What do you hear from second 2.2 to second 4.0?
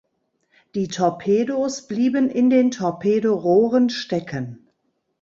in den Torpedorohren